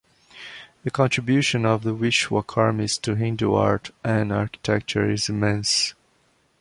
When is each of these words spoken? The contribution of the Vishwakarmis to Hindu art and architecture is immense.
The 0.83 0.89
contribution 0.89 1.63
of 1.63 1.83
the 1.83 1.93
Vishwakarmis 1.93 2.99
to 3.03 3.13
Hindu 3.13 3.53
art 3.53 3.91
and 4.03 4.31
architecture 4.33 5.07
is 5.07 5.29
immense. 5.29 5.93